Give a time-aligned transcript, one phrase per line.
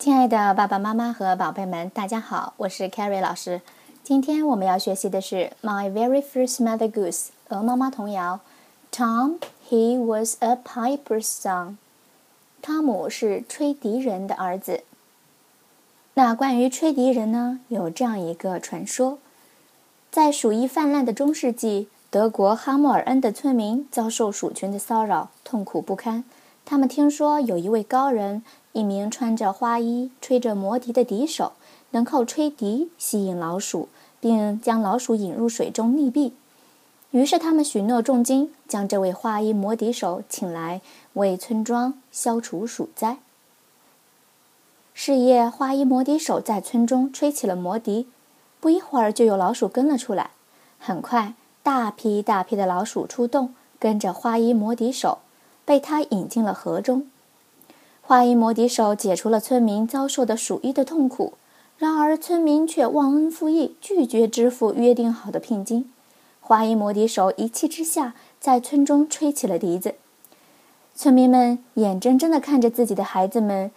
[0.00, 3.60] 亲爱的爸爸妈妈和宝贝们，大家好，我是 Carrie 老师。
[4.02, 8.40] 今天我们要学习的是《My Very First Mother Goose》鹅妈妈童谣。
[8.90, 9.34] Tom,
[9.68, 11.76] he was a piper's son.
[12.62, 14.84] 汤姆是吹笛人的儿子。
[16.14, 19.18] 那关于吹笛人呢，有这样一个传说：
[20.10, 26.24] 在鼠疫泛滥的中世纪，德国哈默尔恩的村民遭受鼠群的骚扰，痛苦不堪。
[26.70, 28.44] 他们听说有一位高人。
[28.70, 31.54] 一名穿着花衣、吹着魔笛的笛手，
[31.90, 33.88] 能靠吹笛吸引老鼠，
[34.20, 36.30] 并将老鼠引入水中溺毙。
[37.10, 40.80] 于是他们许诺重金，将这位花衣魔笛手请来
[41.14, 43.18] 为村庄消除鼠灾。
[44.94, 48.06] 是夜，花衣魔笛手在村中吹起了魔笛，
[48.60, 50.30] 不一会儿就有老鼠跟了出来。
[50.78, 55.18] 很快，大批大批的老鼠出动，跟着花衣魔笛手，
[55.70, 57.06] 被他引进了河中。
[58.02, 61.34] 花衣魔笛手解除了村民遭受的鼠疫的痛苦，
[61.78, 65.88] 然而村民却忘恩负义，拒绝支付约定好的聘金。
[66.40, 69.94] 花衣魔笛手一气之下，在村中吹起了笛子。
[70.96, 73.70] 村民们眼睁睁地看着自己的孩子们，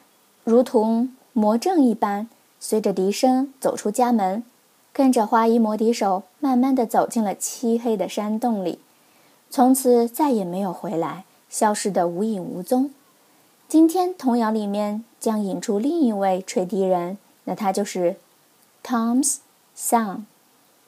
[0.44, 2.28] 如同魔怔一般，
[2.60, 4.44] 随着笛声走出家门，
[4.92, 8.80] 跟着花衣魔笛手慢慢地走进了漆黑的山洞里，
[9.52, 12.91] 从此再也没有回来，消失得无影无踪。
[13.69, 18.17] 今天童谣里面将引出另一位吹笛人，那他就是
[18.83, 19.39] Tom's
[19.77, 20.23] son，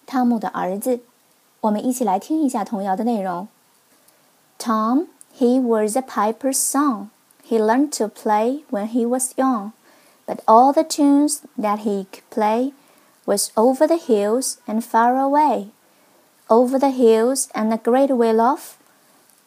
[0.06, 1.00] 汤姆的儿子。
[1.60, 3.48] 我们一起来听一下童谣的内容。
[4.58, 5.06] Tom,
[5.38, 7.08] he was a piper's son.
[7.46, 9.72] He learned to play when he was young,
[10.26, 12.72] but all the tunes that he could play
[13.26, 15.68] was over the hills and far away.
[16.48, 18.78] Over the hills and a great way off,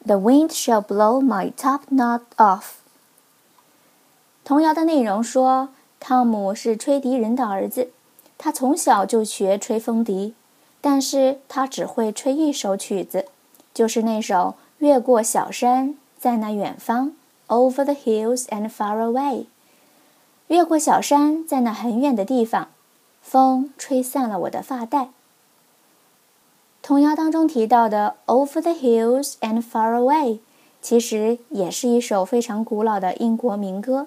[0.05, 2.77] the wind shall blow my top knot off.
[4.45, 5.69] 童谣的内容说，
[6.01, 7.91] 汤姆是吹笛人的儿子，
[8.39, 10.35] 他从小就学吹风笛，
[10.81, 13.27] 但是他只会吹一首曲子，
[13.75, 17.13] 就是那首《越过小山，在那远方》
[17.49, 19.47] （Over the hills and far away）。
[20.47, 22.69] 越过小山，在那很远的地方，
[23.21, 25.11] 风吹散了我的发带。
[26.89, 30.39] 童谣当中提到的 “Over the hills and far away”
[30.81, 34.07] 其实也是一首非常古老的英国民歌。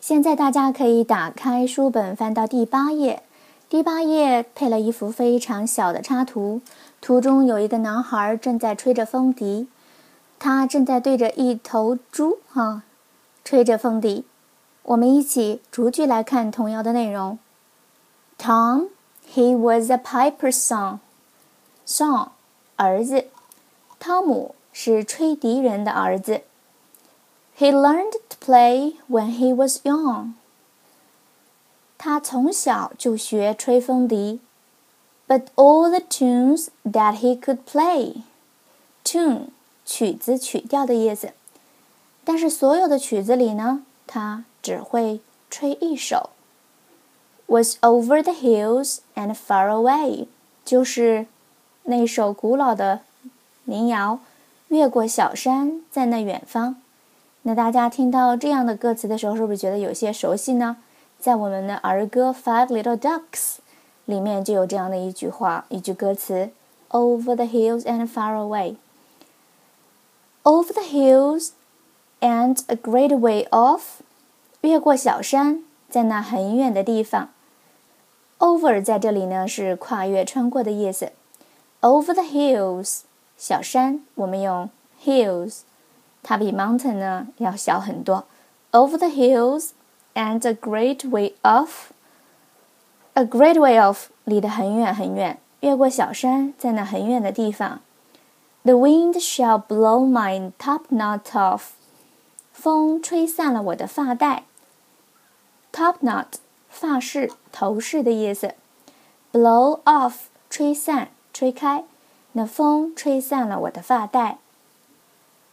[0.00, 3.22] 现在大家可以打开书本，翻到第八页。
[3.68, 6.62] 第八页配了一幅非常小的插图，
[7.02, 9.68] 图中有一个男孩正在吹着风笛，
[10.38, 12.84] 他正在对着一头猪哈
[13.44, 14.24] 吹着风笛。
[14.84, 17.38] 我们一起逐句来看童谣的内容。
[18.38, 18.86] Tom,
[19.30, 21.00] he was a piper's son.
[21.89, 22.29] Son，
[22.75, 23.27] 儿子。
[23.99, 26.41] 汤姆是吹笛人的儿子。
[27.57, 30.33] He learned to play when he was young.
[31.97, 34.41] 他从小就学吹风笛。
[35.27, 38.21] But all the tunes that he could play,
[39.03, 39.47] tune
[39.85, 41.33] 曲子曲调的意思。
[42.23, 46.29] 但是所有的曲子里呢，他只会吹一首。
[47.47, 50.27] Was over the hills and far away，
[50.63, 51.25] 就是
[51.90, 53.00] 那首古老的
[53.64, 54.20] 民谣，
[54.68, 56.76] 越过小山，在那远方。
[57.42, 60.76] 那大家听到这样的歌词的时候，是不是觉得有些熟悉呢？
[61.18, 63.20] 在我们的儿歌《Five Little Ducks》
[64.04, 66.50] 里面就有这样的一句话，一句歌词
[66.90, 68.76] ：“Over the hills and far away,
[70.44, 71.50] over the hills
[72.20, 73.80] and a great way off，
[74.60, 77.30] 越过小山，在那很远的地方。
[78.38, 81.12] Over 在这里呢是跨越、穿过的意思。
[81.81, 83.01] Over the hills，
[83.37, 84.69] 小山，我们用
[85.03, 85.61] hills。
[86.23, 88.25] 它比 mountain 呢要小很多。
[88.71, 89.69] Over the hills
[90.13, 91.91] and a great way off.
[93.13, 97.81] A great way off 离得很远很远，越过小山，在那很远的地方。
[98.63, 101.73] The wind shall blow my top knot off.
[102.51, 104.45] 风吹散了我的发带。
[105.71, 108.55] Top knot 发饰、头饰的意思。
[109.31, 110.13] Blow off
[110.49, 111.83] 吹散、 吹开。
[112.33, 114.37] 那风吹散了我的发带。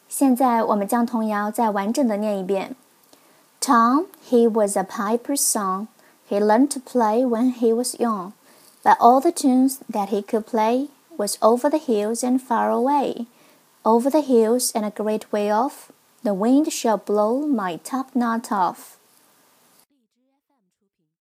[0.08, 2.76] 现在我们将童谣再完整的念一遍。
[3.60, 5.86] Tom, he was a piper's son.
[6.28, 8.32] He learned to play when he was young,
[8.82, 13.26] but all the tunes that he could play was over the hills and far away.
[13.84, 15.92] Over the hills and a great way off,
[16.24, 18.95] the wind shall blow my top knot off.